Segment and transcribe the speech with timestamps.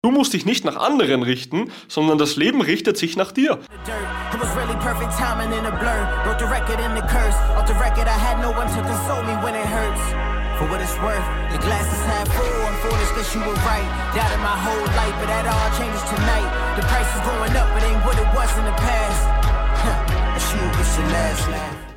[0.00, 3.58] Du musst dich nicht nach anderen richten, sondern das Leben richtet sich nach dir.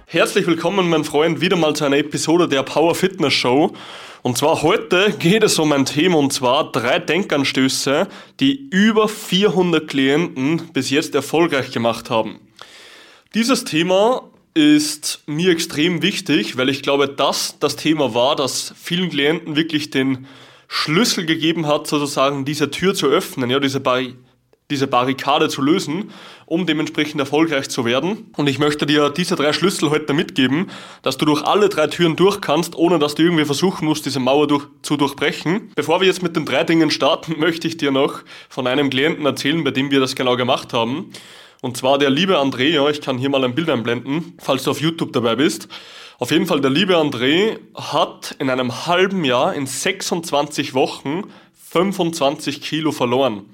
[0.07, 3.73] Herzlich willkommen, mein Freund, wieder mal zu einer Episode der Power Fitness Show.
[4.23, 8.07] Und zwar heute geht es um ein Thema und zwar drei Denkanstöße,
[8.39, 12.39] die über 400 Klienten bis jetzt erfolgreich gemacht haben.
[13.33, 19.10] Dieses Thema ist mir extrem wichtig, weil ich glaube, dass das Thema war, das vielen
[19.10, 20.27] Klienten wirklich den
[20.68, 24.15] Schlüssel gegeben hat, sozusagen diese Tür zu öffnen, ja, diese Barriere
[24.71, 26.11] diese Barrikade zu lösen,
[26.48, 28.32] um dementsprechend erfolgreich zu werden.
[28.36, 30.71] Und ich möchte dir diese drei Schlüssel heute mitgeben,
[31.04, 34.20] dass du durch alle drei Türen durch kannst, ohne dass du irgendwie versuchen musst, diese
[34.20, 35.72] Mauer durch, zu durchbrechen.
[35.75, 39.25] Bevor wir jetzt mit den drei Dingen starten, möchte ich dir noch von einem Klienten
[39.25, 41.11] erzählen, bei dem wir das genau gemacht haben.
[41.61, 44.72] Und zwar der liebe André, ja, ich kann hier mal ein Bild einblenden, falls du
[44.72, 45.67] auf YouTube dabei bist.
[46.17, 51.23] Auf jeden Fall, der liebe André hat in einem halben Jahr, in 26 Wochen,
[51.72, 53.45] 25 Kilo verloren.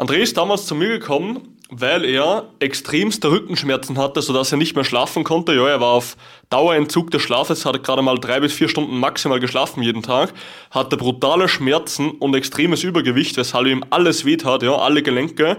[0.00, 4.84] André ist damals zu mir gekommen, weil er extremste Rückenschmerzen hatte, sodass er nicht mehr
[4.84, 5.52] schlafen konnte.
[5.54, 6.16] Ja, er war auf
[6.48, 10.32] Dauerentzug des Schlafes, hat gerade mal drei bis vier Stunden maximal geschlafen jeden Tag,
[10.70, 15.58] hatte brutale Schmerzen und extremes Übergewicht, weshalb ihm alles weht hat, ja, alle Gelenke.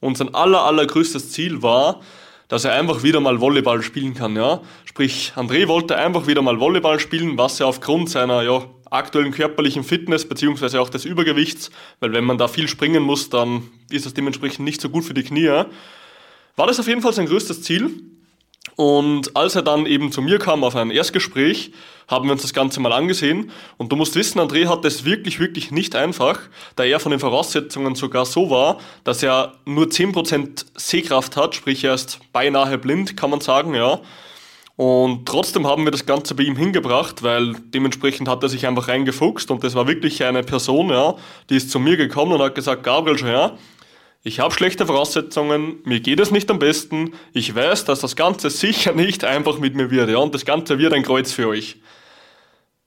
[0.00, 2.02] Und sein aller, allergrößtes Ziel war,
[2.48, 4.60] dass er einfach wieder mal Volleyball spielen kann, ja.
[4.84, 9.84] Sprich, André wollte einfach wieder mal Volleyball spielen, was er aufgrund seiner, ja, aktuellen körperlichen
[9.84, 14.14] Fitness beziehungsweise auch des Übergewichts, weil wenn man da viel springen muss, dann ist das
[14.14, 15.64] dementsprechend nicht so gut für die Knie.
[16.56, 17.90] War das auf jeden Fall sein größtes Ziel.
[18.76, 21.72] Und als er dann eben zu mir kam auf ein Erstgespräch,
[22.06, 23.50] haben wir uns das Ganze mal angesehen.
[23.76, 26.40] Und du musst wissen, André hat es wirklich, wirklich nicht einfach,
[26.76, 31.84] da er von den Voraussetzungen sogar so war, dass er nur 10% Sehkraft hat, sprich
[31.84, 34.00] er ist beinahe blind, kann man sagen, ja.
[34.78, 38.86] Und trotzdem haben wir das Ganze bei ihm hingebracht, weil dementsprechend hat er sich einfach
[38.86, 41.16] reingefuchst und das war wirklich eine Person, ja,
[41.50, 43.58] die ist zu mir gekommen und hat gesagt, Gabriel, ja,
[44.22, 48.50] ich habe schlechte Voraussetzungen, mir geht es nicht am besten, ich weiß, dass das Ganze
[48.50, 51.78] sicher nicht einfach mit mir wird, ja, und das Ganze wird ein Kreuz für euch.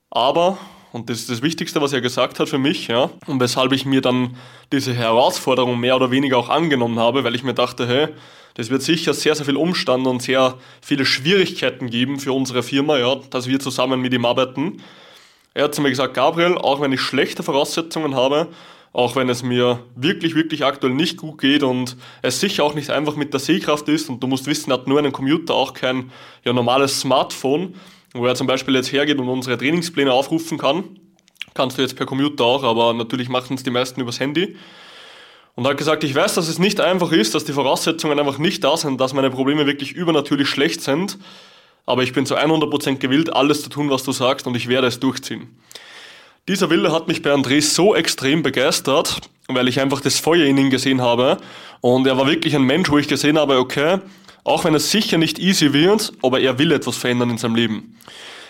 [0.09, 0.57] Aber,
[0.93, 3.85] und das ist das Wichtigste, was er gesagt hat für mich, ja, und weshalb ich
[3.85, 4.37] mir dann
[4.71, 8.07] diese Herausforderung mehr oder weniger auch angenommen habe, weil ich mir dachte, hey,
[8.55, 12.97] das wird sicher sehr, sehr viel Umstand und sehr viele Schwierigkeiten geben für unsere Firma,
[12.97, 14.81] ja, dass wir zusammen mit ihm arbeiten.
[15.53, 18.47] Er hat zu mir gesagt, Gabriel, auch wenn ich schlechte Voraussetzungen habe,
[18.93, 22.89] auch wenn es mir wirklich, wirklich aktuell nicht gut geht und es sicher auch nicht
[22.89, 25.73] einfach mit der Sehkraft ist und du musst wissen, er hat nur einen Computer, auch
[25.73, 26.11] kein
[26.43, 27.75] ja, normales Smartphone,
[28.13, 30.83] wo er zum Beispiel jetzt hergeht und unsere Trainingspläne aufrufen kann.
[31.53, 34.55] Kannst du jetzt per Computer auch, aber natürlich machen es die meisten übers Handy.
[35.55, 38.63] Und hat gesagt, ich weiß, dass es nicht einfach ist, dass die Voraussetzungen einfach nicht
[38.63, 41.17] da sind, dass meine Probleme wirklich übernatürlich schlecht sind.
[41.85, 44.87] Aber ich bin zu 100% gewillt, alles zu tun, was du sagst und ich werde
[44.87, 45.49] es durchziehen.
[46.47, 50.57] Dieser Wille hat mich bei André so extrem begeistert, weil ich einfach das Feuer in
[50.57, 51.37] ihm gesehen habe.
[51.81, 53.99] Und er war wirklich ein Mensch, wo ich gesehen habe, okay,
[54.43, 57.97] auch wenn es sicher nicht easy wird, aber er will etwas verändern in seinem Leben.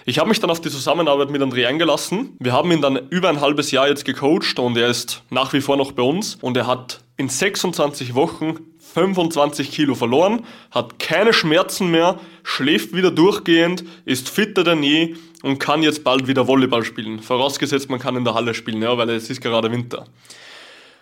[0.06, 2.36] Ich habe mich dann auf die Zusammenarbeit mit André eingelassen.
[2.40, 5.62] Wir haben ihn dann über ein halbes Jahr jetzt gecoacht und er ist nach wie
[5.62, 8.58] vor noch bei uns und er hat in 26 Wochen
[8.94, 15.60] 25 Kilo verloren, hat keine Schmerzen mehr, schläft wieder durchgehend, ist fitter denn je und
[15.60, 17.20] kann jetzt bald wieder Volleyball spielen.
[17.20, 20.08] Vorausgesetzt, man kann in der Halle spielen, ja, weil es ist gerade Winter.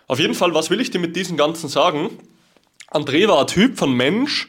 [0.08, 2.10] Auf jeden Fall, was will ich dir mit diesem Ganzen sagen?
[2.90, 4.48] André war ein Typ von Mensch,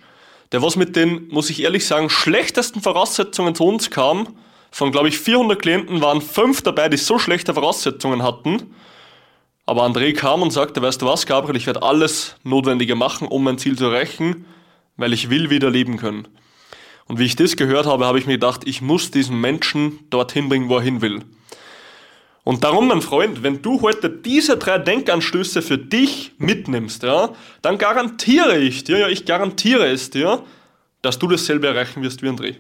[0.52, 4.36] der was mit den, muss ich ehrlich sagen, schlechtesten Voraussetzungen zu uns kam.
[4.70, 8.74] Von, glaube ich, 400 Klienten waren fünf dabei, die so schlechte Voraussetzungen hatten.
[9.66, 13.44] Aber André kam und sagte, weißt du was, Gabriel, ich werde alles Notwendige machen, um
[13.44, 14.46] mein Ziel zu erreichen,
[14.98, 16.28] weil ich will wieder leben können.
[17.06, 20.50] Und wie ich das gehört habe, habe ich mir gedacht, ich muss diesen Menschen dorthin
[20.50, 21.24] bringen, wo er hin will.
[22.44, 27.30] Und darum, mein Freund, wenn du heute diese drei Denkanstöße für dich mitnimmst, ja,
[27.62, 30.44] dann garantiere ich dir, ja, ich garantiere es dir,
[31.02, 32.56] dass du dasselbe erreichen wirst wie André.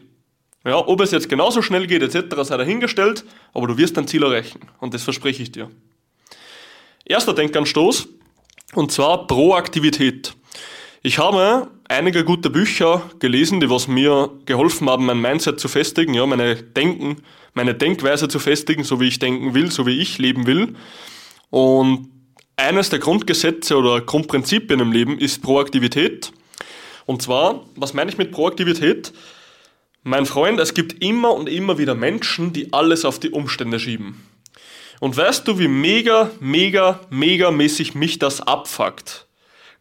[0.64, 4.22] Ja, ob es jetzt genauso schnell geht, etc., sei dahingestellt, aber du wirst dein Ziel
[4.22, 4.60] erreichen.
[4.80, 5.72] Und das verspreche ich dir.
[7.04, 8.08] Erster Denkanstoß,
[8.76, 10.36] und zwar Proaktivität.
[11.02, 16.14] Ich habe einige gute Bücher gelesen, die was mir geholfen haben, mein Mindset zu festigen,
[16.14, 20.18] ja, meine Denken, meine Denkweise zu festigen, so wie ich denken will, so wie ich
[20.18, 20.76] leben will.
[21.50, 22.10] Und
[22.56, 26.32] eines der Grundgesetze oder Grundprinzipien im Leben ist Proaktivität.
[27.06, 29.14] Und zwar, was meine ich mit Proaktivität?
[30.04, 34.24] Mein Freund, es gibt immer und immer wieder Menschen, die alles auf die Umstände schieben.
[35.00, 39.26] Und weißt du, wie mega, mega, mega mäßig mich das abfuckt?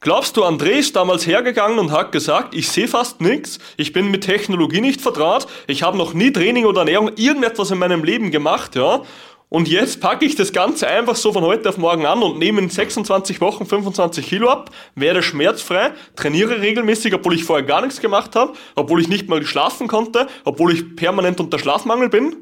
[0.03, 4.11] Glaubst du, André ist damals hergegangen und hat gesagt, ich sehe fast nichts, ich bin
[4.11, 8.31] mit Technologie nicht vertraut, ich habe noch nie Training oder Ernährung, irgendetwas in meinem Leben
[8.31, 9.03] gemacht, ja?
[9.51, 12.63] Und jetzt packe ich das Ganze einfach so von heute auf morgen an und nehme
[12.63, 18.01] in 26 Wochen 25 Kilo ab, werde schmerzfrei, trainiere regelmäßig, obwohl ich vorher gar nichts
[18.01, 22.37] gemacht habe, obwohl ich nicht mal schlafen konnte, obwohl ich permanent unter Schlafmangel bin.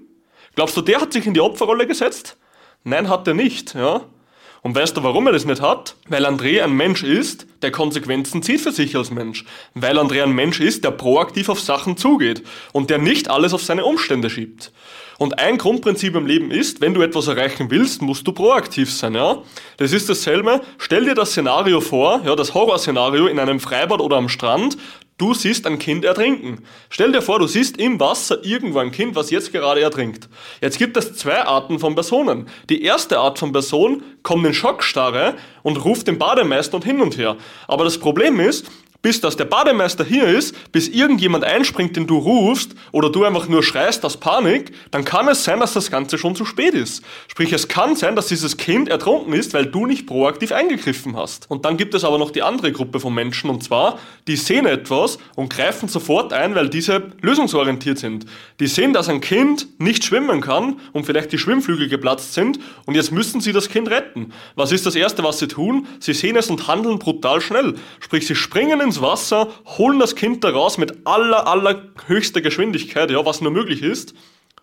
[0.54, 2.36] Glaubst du, der hat sich in die Opferrolle gesetzt?
[2.84, 4.02] Nein, hat er nicht, ja.
[4.62, 5.96] Und weißt du, warum er das nicht hat?
[6.08, 9.44] Weil André ein Mensch ist, der Konsequenzen zieht für sich als Mensch.
[9.74, 13.62] Weil André ein Mensch ist, der proaktiv auf Sachen zugeht und der nicht alles auf
[13.62, 14.72] seine Umstände schiebt.
[15.18, 19.14] Und ein Grundprinzip im Leben ist, wenn du etwas erreichen willst, musst du proaktiv sein,
[19.14, 19.42] ja?
[19.76, 20.60] Das ist dasselbe.
[20.78, 24.76] Stell dir das Szenario vor, ja, das Horrorszenario in einem Freibad oder am Strand.
[25.18, 26.62] Du siehst ein Kind ertrinken.
[26.90, 30.28] Stell dir vor, du siehst im Wasser irgendwo ein Kind, was jetzt gerade ertrinkt.
[30.60, 32.48] Jetzt gibt es zwei Arten von Personen.
[32.70, 35.34] Die erste Art von Person kommt in Schockstarre
[35.64, 37.36] und ruft den Bademeister und hin und her.
[37.66, 38.70] Aber das Problem ist,
[39.00, 43.48] bis dass der Bademeister hier ist, bis irgendjemand einspringt, den du rufst, oder du einfach
[43.48, 47.02] nur schreist aus Panik, dann kann es sein, dass das Ganze schon zu spät ist.
[47.28, 51.48] Sprich, es kann sein, dass dieses Kind ertrunken ist, weil du nicht proaktiv eingegriffen hast.
[51.48, 54.66] Und dann gibt es aber noch die andere Gruppe von Menschen, und zwar, die sehen
[54.66, 58.26] etwas und greifen sofort ein, weil diese lösungsorientiert sind.
[58.58, 62.94] Die sehen, dass ein Kind nicht schwimmen kann und vielleicht die Schwimmflügel geplatzt sind, und
[62.94, 64.32] jetzt müssen sie das Kind retten.
[64.56, 65.86] Was ist das Erste, was sie tun?
[66.00, 67.74] Sie sehen es und handeln brutal schnell.
[68.00, 69.48] Sprich, sie springen ins Wasser,
[69.78, 74.14] holen das Kind da raus mit aller, aller höchster Geschwindigkeit, ja, was nur möglich ist,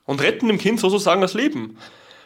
[0.06, 1.78] und retten dem Kind sozusagen das Leben.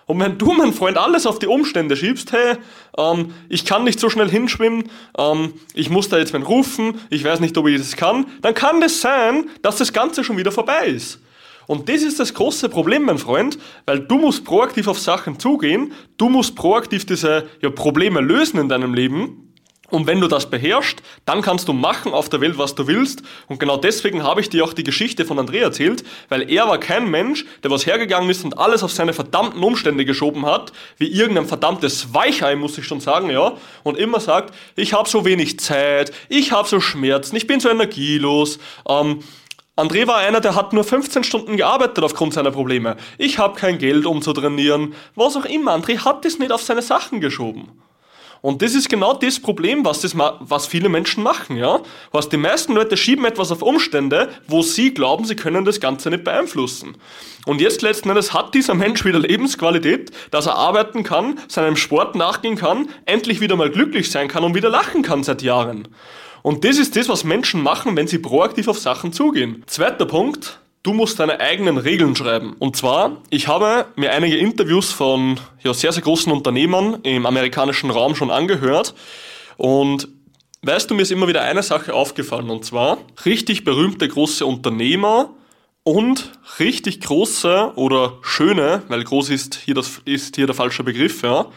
[0.06, 2.56] Und wenn du, mein Freund, alles auf die Umstände schiebst, hey,
[2.98, 7.24] ähm, ich kann nicht so schnell hinschwimmen, ähm, ich muss da jetzt wen rufen, ich
[7.24, 10.52] weiß nicht, ob ich das kann, dann kann das sein, dass das Ganze schon wieder
[10.52, 11.20] vorbei ist.
[11.68, 15.94] Und das ist das große Problem, mein Freund, weil du musst proaktiv auf Sachen zugehen,
[16.18, 19.49] du musst proaktiv diese ja, Probleme lösen in deinem Leben
[19.90, 23.24] und wenn du das beherrschst, dann kannst du machen auf der Welt, was du willst.
[23.48, 26.80] Und genau deswegen habe ich dir auch die Geschichte von André erzählt, weil er war
[26.80, 31.08] kein Mensch, der was hergegangen ist und alles auf seine verdammten Umstände geschoben hat, wie
[31.08, 33.54] irgendein verdammtes Weichei, muss ich schon sagen, ja,
[33.84, 37.70] und immer sagt, ich habe so wenig Zeit, ich habe so Schmerzen, ich bin so
[37.70, 38.60] energielos.
[38.88, 39.20] Ähm,
[39.76, 42.98] André war einer, der hat nur 15 Stunden gearbeitet aufgrund seiner Probleme.
[43.18, 44.94] Ich habe kein Geld, um zu trainieren.
[45.16, 47.72] Was auch immer, André hat das nicht auf seine Sachen geschoben.
[48.42, 51.82] Und das ist genau das Problem, was, das, was viele Menschen machen, ja.
[52.12, 56.10] Was die meisten Leute schieben etwas auf Umstände, wo sie glauben, sie können das Ganze
[56.10, 56.96] nicht beeinflussen.
[57.46, 62.16] Und jetzt letzten Endes hat dieser Mensch wieder Lebensqualität, dass er arbeiten kann, seinem Sport
[62.16, 65.88] nachgehen kann, endlich wieder mal glücklich sein kann und wieder lachen kann seit Jahren.
[66.42, 69.64] Und das ist das, was Menschen machen, wenn sie proaktiv auf Sachen zugehen.
[69.68, 72.56] Zweiter Punkt, Du musst deine eigenen Regeln schreiben.
[72.58, 77.92] Und zwar, ich habe mir einige Interviews von ja, sehr, sehr großen Unternehmern im amerikanischen
[77.92, 78.96] Raum schon angehört.
[79.58, 80.08] Und
[80.62, 82.50] weißt du, mir ist immer wieder eine Sache aufgefallen.
[82.50, 85.32] Und zwar, richtig berühmte große Unternehmer
[85.84, 91.24] und richtig große oder schöne, weil groß ist hier, das, ist hier der falsche Begriff,
[91.24, 91.48] ja,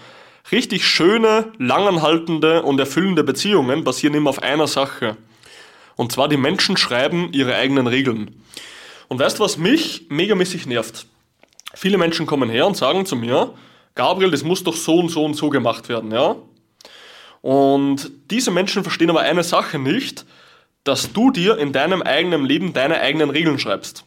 [0.50, 5.16] richtig schöne, langanhaltende und erfüllende Beziehungen basieren immer auf einer Sache.
[5.94, 8.42] Und zwar, die Menschen schreiben ihre eigenen Regeln.
[9.12, 11.04] Und weißt du, was mich megamäßig nervt?
[11.74, 13.52] Viele Menschen kommen her und sagen zu mir,
[13.94, 16.36] Gabriel, das muss doch so und so und so gemacht werden, ja?
[17.42, 20.24] Und diese Menschen verstehen aber eine Sache nicht,
[20.84, 24.04] dass du dir in deinem eigenen Leben deine eigenen Regeln schreibst.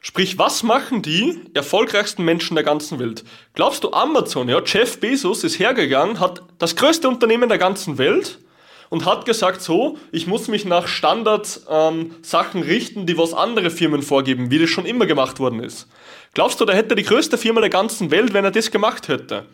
[0.00, 3.22] Sprich, was machen die erfolgreichsten Menschen der ganzen Welt?
[3.54, 8.40] Glaubst du, Amazon, ja, Jeff Bezos ist hergegangen, hat das größte Unternehmen der ganzen Welt
[8.90, 14.02] und hat gesagt, so, ich muss mich nach Standard-Sachen ähm, richten, die was andere Firmen
[14.02, 15.88] vorgeben, wie das schon immer gemacht worden ist.
[16.34, 19.46] Glaubst du, der hätte die größte Firma der ganzen Welt, wenn er das gemacht hätte?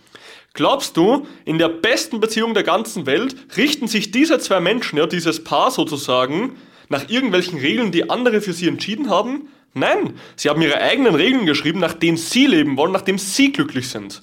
[0.55, 5.07] Glaubst du, in der besten Beziehung der ganzen Welt richten sich diese zwei Menschen, ja,
[5.07, 6.57] dieses Paar sozusagen,
[6.89, 9.49] nach irgendwelchen Regeln, die andere für sie entschieden haben?
[9.73, 13.53] Nein, sie haben ihre eigenen Regeln geschrieben, nach denen sie leben wollen, nach denen sie
[13.53, 14.23] glücklich sind.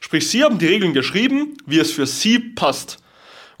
[0.00, 2.98] Sprich, sie haben die Regeln geschrieben, wie es für sie passt.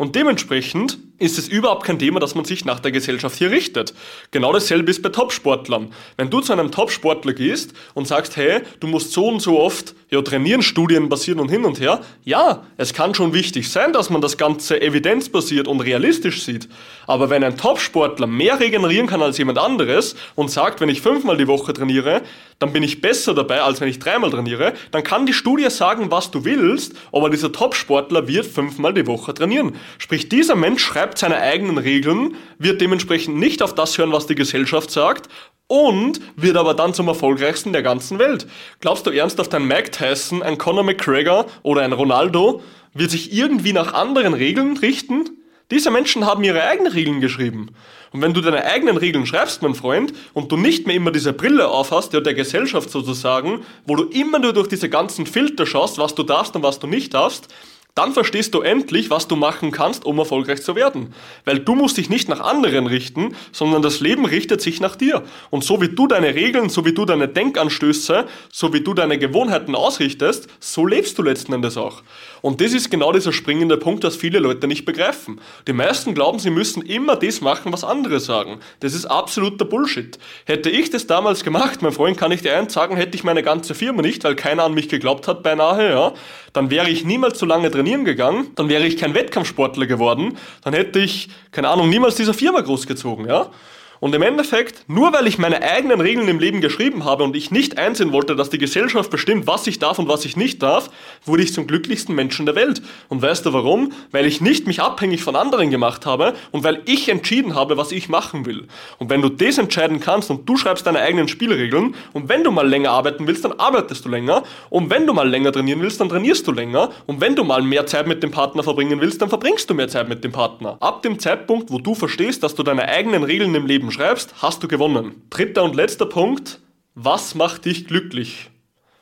[0.00, 3.92] Und dementsprechend ist es überhaupt kein Thema, dass man sich nach der Gesellschaft hier richtet.
[4.30, 5.92] Genau dasselbe ist bei Topsportlern.
[6.16, 9.94] Wenn du zu einem Topsportler gehst und sagst, hey, du musst so und so oft
[10.10, 14.10] ja, trainieren, Studien basieren und hin und her, ja, es kann schon wichtig sein, dass
[14.10, 16.68] man das Ganze evidenzbasiert und realistisch sieht.
[17.06, 21.36] Aber wenn ein Topsportler mehr regenerieren kann als jemand anderes und sagt, wenn ich fünfmal
[21.36, 22.22] die Woche trainiere,
[22.58, 26.10] dann bin ich besser dabei, als wenn ich dreimal trainiere, dann kann die Studie sagen,
[26.10, 29.76] was du willst, aber dieser Topsportler wird fünfmal die Woche trainieren.
[29.98, 34.26] Sprich, dieser Mensch schreibt schreibt seine eigenen Regeln, wird dementsprechend nicht auf das hören, was
[34.26, 35.28] die Gesellschaft sagt,
[35.70, 38.48] und wird aber dann zum erfolgreichsten der ganzen Welt.
[38.80, 42.60] Glaubst du ernsthaft, ein Mike Tyson, ein Conor McGregor oder ein Ronaldo
[42.92, 45.30] wird sich irgendwie nach anderen Regeln richten?
[45.70, 47.68] Diese Menschen haben ihre eigenen Regeln geschrieben.
[48.10, 51.32] Und wenn du deine eigenen Regeln schreibst, mein Freund, und du nicht mehr immer diese
[51.32, 55.98] Brille aufhast, ja, der Gesellschaft sozusagen, wo du immer nur durch diese ganzen Filter schaust,
[55.98, 57.46] was du darfst und was du nicht darfst,
[57.94, 61.14] dann verstehst du endlich, was du machen kannst, um erfolgreich zu werden.
[61.44, 65.22] Weil du musst dich nicht nach anderen richten, sondern das Leben richtet sich nach dir.
[65.50, 69.18] Und so wie du deine Regeln, so wie du deine Denkanstöße, so wie du deine
[69.18, 72.02] Gewohnheiten ausrichtest, so lebst du letzten Endes auch.
[72.42, 75.40] Und das ist genau dieser springende Punkt, das viele Leute nicht begreifen.
[75.66, 78.60] Die meisten glauben, sie müssen immer das machen, was andere sagen.
[78.80, 80.18] Das ist absoluter Bullshit.
[80.44, 83.42] Hätte ich das damals gemacht, mein Freund, kann ich dir eins sagen, hätte ich meine
[83.42, 86.12] ganze Firma nicht, weil keiner an mich geglaubt hat beinahe, ja,
[86.52, 90.74] dann wäre ich niemals so lange trainieren gegangen, dann wäre ich kein Wettkampfsportler geworden, dann
[90.74, 93.50] hätte ich, keine Ahnung, niemals diese Firma großgezogen, ja.
[94.00, 97.50] Und im Endeffekt, nur weil ich meine eigenen Regeln im Leben geschrieben habe und ich
[97.50, 100.88] nicht einsehen wollte, dass die Gesellschaft bestimmt, was ich darf und was ich nicht darf,
[101.26, 102.80] wurde ich zum glücklichsten Menschen der Welt.
[103.08, 103.92] Und weißt du warum?
[104.10, 107.92] Weil ich nicht mich abhängig von anderen gemacht habe und weil ich entschieden habe, was
[107.92, 108.68] ich machen will.
[108.98, 112.50] Und wenn du das entscheiden kannst und du schreibst deine eigenen Spielregeln und wenn du
[112.50, 116.00] mal länger arbeiten willst, dann arbeitest du länger und wenn du mal länger trainieren willst,
[116.00, 119.20] dann trainierst du länger und wenn du mal mehr Zeit mit dem Partner verbringen willst,
[119.20, 120.78] dann verbringst du mehr Zeit mit dem Partner.
[120.80, 124.62] Ab dem Zeitpunkt, wo du verstehst, dass du deine eigenen Regeln im Leben schreibst, hast
[124.62, 125.22] du gewonnen.
[125.30, 126.60] Dritter und letzter Punkt,
[126.94, 128.50] was macht dich glücklich?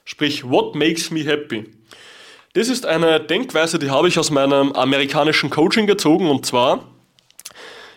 [0.04, 1.64] Sprich, what makes me happy?
[2.54, 6.85] Das ist eine Denkweise, die habe ich aus meinem amerikanischen Coaching gezogen und zwar,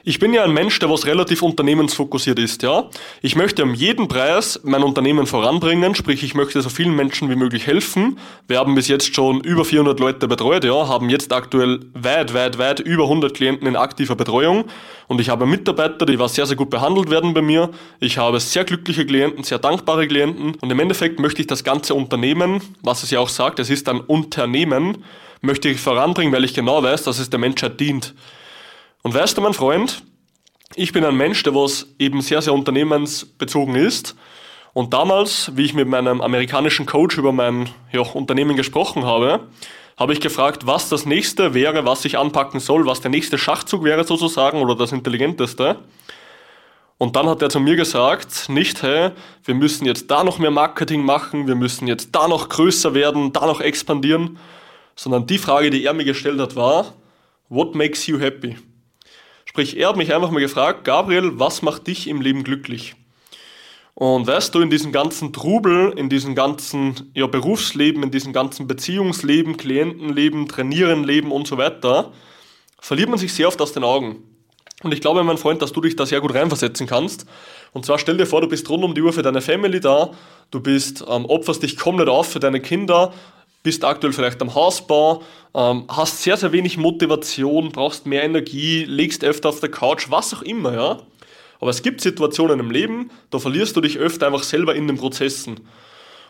[0.03, 2.89] ich bin ja ein Mensch, der was relativ unternehmensfokussiert ist, ja.
[3.21, 7.35] Ich möchte um jeden Preis mein Unternehmen voranbringen, sprich ich möchte so vielen Menschen wie
[7.35, 8.17] möglich helfen.
[8.47, 12.57] Wir haben bis jetzt schon über 400 Leute betreut, ja, haben jetzt aktuell weit, weit,
[12.57, 14.65] weit über 100 Klienten in aktiver Betreuung
[15.07, 17.69] und ich habe Mitarbeiter, die was sehr, sehr gut behandelt werden bei mir.
[17.99, 21.93] Ich habe sehr glückliche Klienten, sehr dankbare Klienten und im Endeffekt möchte ich das ganze
[21.93, 25.03] Unternehmen, was es ja auch sagt, es ist ein Unternehmen,
[25.41, 28.13] möchte ich voranbringen, weil ich genau weiß, dass es der Menschheit dient.
[29.01, 30.03] Und weißt du, mein Freund,
[30.75, 34.15] ich bin ein Mensch, der was eben sehr, sehr unternehmensbezogen ist.
[34.73, 39.47] Und damals, wie ich mit meinem amerikanischen Coach über mein ja, Unternehmen gesprochen habe,
[39.97, 43.83] habe ich gefragt, was das nächste wäre, was ich anpacken soll, was der nächste Schachzug
[43.83, 45.77] wäre sozusagen oder das intelligenteste.
[46.97, 49.09] Und dann hat er zu mir gesagt, nicht, hey,
[49.43, 53.33] wir müssen jetzt da noch mehr Marketing machen, wir müssen jetzt da noch größer werden,
[53.33, 54.37] da noch expandieren,
[54.95, 56.93] sondern die Frage, die er mir gestellt hat, war,
[57.49, 58.55] what makes you happy?
[59.51, 62.95] Sprich, er hat mich einfach mal gefragt, Gabriel, was macht dich im Leben glücklich?
[63.95, 68.65] Und weißt du, in diesem ganzen Trubel, in diesem ganzen ja, Berufsleben, in diesem ganzen
[68.65, 72.13] Beziehungsleben, Klientenleben, Trainierenleben und so weiter,
[72.79, 74.23] verliert man sich sehr oft aus den Augen.
[74.83, 77.25] Und ich glaube, mein Freund, dass du dich da sehr gut reinversetzen kannst.
[77.73, 80.11] Und zwar stell dir vor, du bist rund um die Uhr für deine Family da,
[80.51, 83.11] du bist, ähm, opferst dich komplett auf für deine Kinder,
[83.63, 89.23] bist aktuell vielleicht am Hausbau, ähm, hast sehr, sehr wenig Motivation, brauchst mehr Energie, legst
[89.23, 91.01] öfter auf der Couch, was auch immer, ja.
[91.59, 94.97] Aber es gibt Situationen im Leben, da verlierst du dich öfter einfach selber in den
[94.97, 95.59] Prozessen.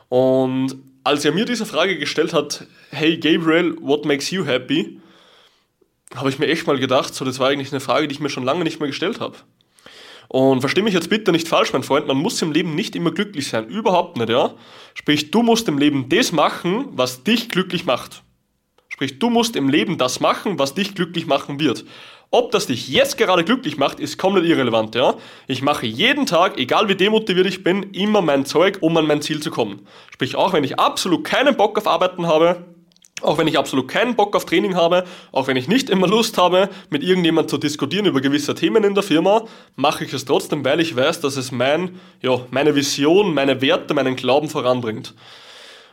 [0.09, 4.99] Und als er mir diese Frage gestellt hat, hey Gabriel, what makes you happy?
[6.13, 8.29] Habe ich mir echt mal gedacht, so das war eigentlich eine Frage, die ich mir
[8.29, 9.37] schon lange nicht mehr gestellt habe.
[10.31, 13.11] Und versteh mich jetzt bitte nicht falsch, mein Freund, man muss im Leben nicht immer
[13.11, 13.67] glücklich sein.
[13.67, 14.53] Überhaupt nicht, ja.
[14.93, 18.23] Sprich, du musst im Leben das machen, was dich glücklich macht.
[18.87, 21.83] Sprich, du musst im Leben das machen, was dich glücklich machen wird.
[22.29, 25.15] Ob das dich jetzt gerade glücklich macht, ist komplett irrelevant, ja.
[25.47, 29.21] Ich mache jeden Tag, egal wie demotiviert ich bin, immer mein Zeug, um an mein
[29.21, 29.85] Ziel zu kommen.
[30.13, 32.63] Sprich, auch wenn ich absolut keinen Bock auf Arbeiten habe,
[33.21, 36.37] auch wenn ich absolut keinen Bock auf Training habe, auch wenn ich nicht immer Lust
[36.37, 39.43] habe, mit irgendjemand zu diskutieren über gewisse Themen in der Firma,
[39.75, 43.93] mache ich es trotzdem, weil ich weiß, dass es mein, ja, meine Vision, meine Werte,
[43.93, 45.13] meinen Glauben voranbringt.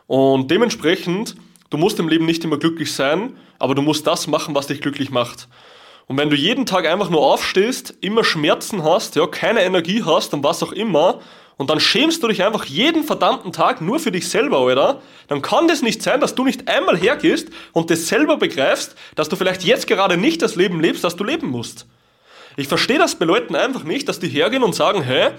[0.07, 1.37] Und dementsprechend,
[1.71, 4.81] du musst im Leben nicht immer glücklich sein, aber du musst das machen, was dich
[4.81, 5.49] glücklich macht.
[6.07, 10.33] Und wenn du jeden Tag einfach nur aufstehst, immer Schmerzen hast, ja, keine Energie hast
[10.33, 11.21] und was auch immer,
[11.59, 15.03] und dann schämst du dich einfach jeden verdammten Tag nur für dich selber, oder?
[15.27, 19.29] Dann kann das nicht sein, dass du nicht einmal hergehst und das selber begreifst, dass
[19.29, 21.87] du vielleicht jetzt gerade nicht das Leben lebst, das du leben musst.
[22.57, 25.31] Ich verstehe das bei Leuten einfach nicht, dass die hergehen und sagen, hä,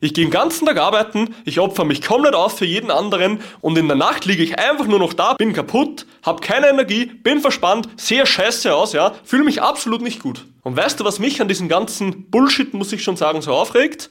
[0.00, 3.78] ich gehe den ganzen Tag arbeiten, ich opfer mich komplett auf für jeden anderen und
[3.78, 7.40] in der Nacht liege ich einfach nur noch da, bin kaputt, hab keine Energie, bin
[7.40, 10.44] verspannt, sehe scheiße aus, ja, fühle mich absolut nicht gut.
[10.62, 14.10] Und weißt du, was mich an diesem ganzen Bullshit, muss ich schon sagen, so aufregt?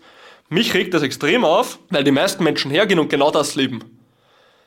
[0.53, 3.85] Mich regt das extrem auf, weil die meisten Menschen hergehen und genau das leben.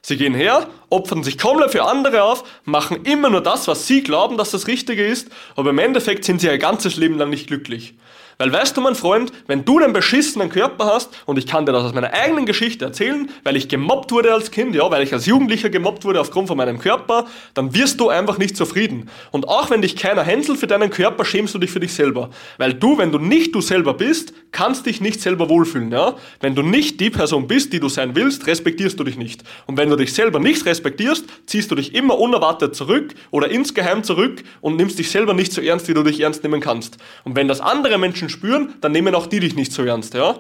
[0.01, 4.03] Sie gehen her, opfern sich komplett für andere auf, machen immer nur das, was sie
[4.03, 7.49] glauben, dass das Richtige ist, aber im Endeffekt sind sie ihr ganzes Leben lang nicht
[7.49, 7.93] glücklich.
[8.39, 11.73] Weil weißt du, mein Freund, wenn du einen beschissenen Körper hast, und ich kann dir
[11.73, 15.13] das aus meiner eigenen Geschichte erzählen, weil ich gemobbt wurde als Kind, ja, weil ich
[15.13, 19.09] als Jugendlicher gemobbt wurde aufgrund von meinem Körper, dann wirst du einfach nicht zufrieden.
[19.31, 22.31] Und auch wenn dich keiner hänselt für deinen Körper, schämst du dich für dich selber.
[22.59, 26.15] Weil du, wenn du nicht du selber bist, kannst dich nicht selber wohlfühlen, ja.
[26.41, 29.43] Wenn du nicht die Person bist, die du sein willst, respektierst du dich nicht.
[29.67, 34.03] Und wenn du dich selber nicht respektierst, ziehst du dich immer unerwartet zurück oder insgeheim
[34.03, 36.99] zurück und nimmst dich selber nicht so ernst, wie du dich ernst nehmen kannst.
[37.25, 40.15] Und wenn das andere Menschen Menschen spüren, dann nehmen auch die dich nicht so ernst,
[40.15, 40.37] ja?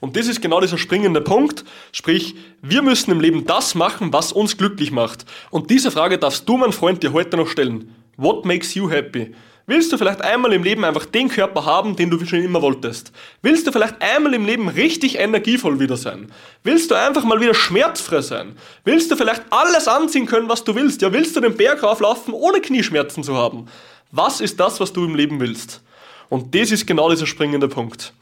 [0.00, 1.64] Und das ist genau dieser springende Punkt.
[1.92, 5.24] Sprich, wir müssen im Leben das machen, was uns glücklich macht.
[5.50, 7.94] Und diese Frage darfst du, mein Freund, dir heute noch stellen.
[8.16, 9.34] What makes you happy?
[9.66, 13.12] Willst du vielleicht einmal im Leben einfach den Körper haben, den du schon immer wolltest?
[13.40, 16.30] Willst du vielleicht einmal im Leben richtig energievoll wieder sein?
[16.64, 18.56] Willst du einfach mal wieder schmerzfrei sein?
[18.84, 21.00] Willst du vielleicht alles anziehen können, was du willst?
[21.00, 23.66] Ja, willst du den Berg rauflaufen, ohne Knieschmerzen zu haben?
[24.12, 25.80] Was ist das, was du im Leben willst?
[26.28, 28.12] Und das ist genau dieser springende Punkt.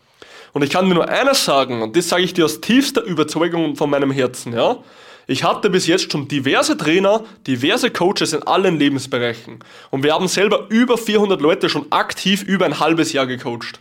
[0.52, 3.76] Und ich kann dir nur eines sagen, und das sage ich dir aus tiefster Überzeugung
[3.76, 4.78] von meinem Herzen, ja.
[5.26, 9.61] Ich hatte bis jetzt schon diverse Trainer, diverse Coaches in allen Lebensbereichen.
[9.90, 13.80] Und wir haben selber über 400 Leute schon aktiv über ein halbes Jahr gecoacht.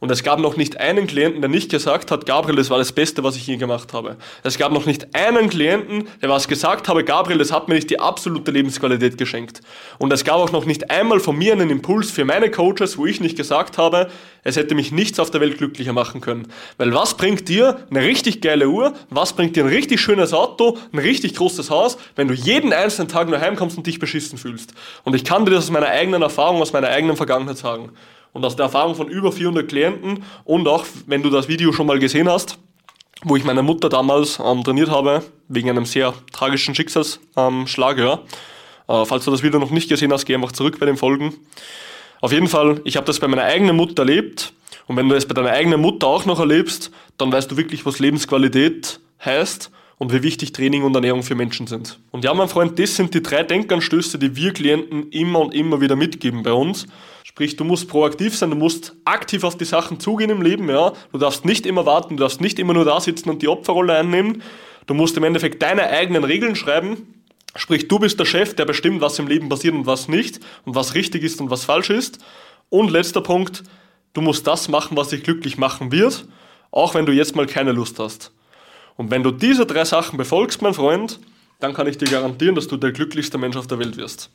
[0.00, 2.92] Und es gab noch nicht einen Klienten, der nicht gesagt hat, Gabriel, das war das
[2.92, 4.16] Beste, was ich je gemacht habe.
[4.44, 7.90] Es gab noch nicht einen Klienten, der was gesagt habe, Gabriel, das hat mir nicht
[7.90, 9.60] die absolute Lebensqualität geschenkt.
[9.98, 13.06] Und es gab auch noch nicht einmal von mir einen Impuls für meine Coaches, wo
[13.06, 14.08] ich nicht gesagt habe,
[14.44, 16.46] es hätte mich nichts auf der Welt glücklicher machen können.
[16.76, 18.94] Weil was bringt dir eine richtig geile Uhr?
[19.10, 20.78] Was bringt dir ein richtig schönes Auto?
[20.92, 21.98] Ein richtig großes Haus?
[22.14, 24.74] Wenn du jeden einzelnen Tag nur heimkommst und dich beschissen fühlst.
[25.02, 27.90] Und ich kann dir das aus meiner eigenen Erfahrung, aus meiner eigenen Vergangenheit sagen
[28.32, 31.86] und aus der Erfahrung von über 400 Klienten und auch, wenn du das Video schon
[31.86, 32.58] mal gesehen hast,
[33.22, 38.20] wo ich meine Mutter damals ähm, trainiert habe, wegen einem sehr tragischen Schicksalsschlag, ähm, ja.
[38.88, 41.34] Äh, falls du das Video noch nicht gesehen hast, geh einfach zurück bei den Folgen.
[42.20, 44.52] Auf jeden Fall, ich habe das bei meiner eigenen Mutter erlebt
[44.86, 47.84] und wenn du es bei deiner eigenen Mutter auch noch erlebst, dann weißt du wirklich,
[47.84, 51.98] was Lebensqualität heißt und wie wichtig Training und Ernährung für Menschen sind.
[52.10, 55.80] Und ja, mein Freund, das sind die drei Denkanstöße, die wir Klienten immer und immer
[55.80, 56.86] wieder mitgeben bei uns.
[57.38, 60.92] Sprich, du musst proaktiv sein, du musst aktiv auf die Sachen zugehen im Leben, ja.
[61.12, 63.94] Du darfst nicht immer warten, du darfst nicht immer nur da sitzen und die Opferrolle
[63.94, 64.42] einnehmen.
[64.88, 67.22] Du musst im Endeffekt deine eigenen Regeln schreiben.
[67.54, 70.74] Sprich, du bist der Chef, der bestimmt, was im Leben passiert und was nicht und
[70.74, 72.18] was richtig ist und was falsch ist.
[72.70, 73.62] Und letzter Punkt,
[74.14, 76.26] du musst das machen, was dich glücklich machen wird,
[76.72, 78.32] auch wenn du jetzt mal keine Lust hast.
[78.96, 81.20] Und wenn du diese drei Sachen befolgst, mein Freund,
[81.60, 84.32] dann kann ich dir garantieren, dass du der glücklichste Mensch auf der Welt wirst.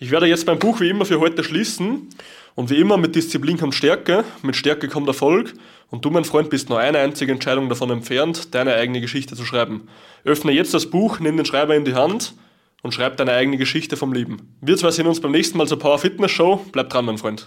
[0.00, 2.08] Ich werde jetzt mein Buch wie immer für heute schließen
[2.54, 5.54] und wie immer mit Disziplin kommt Stärke, mit Stärke kommt Erfolg
[5.90, 9.44] und du, mein Freund, bist nur eine einzige Entscheidung davon entfernt, deine eigene Geschichte zu
[9.44, 9.88] schreiben.
[10.24, 12.34] Öffne jetzt das Buch, nimm den Schreiber in die Hand
[12.82, 14.54] und schreib deine eigene Geschichte vom Leben.
[14.60, 16.64] Wir zwei sehen uns beim nächsten Mal zur Power Fitness Show.
[16.70, 17.46] Bleib dran, mein Freund.